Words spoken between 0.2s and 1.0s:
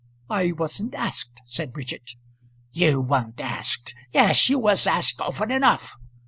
"I wasn't